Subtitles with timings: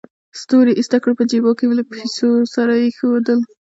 [0.41, 3.39] ستوري ایسته کړل، په جېب کې مې له پیسو سره کېښودل.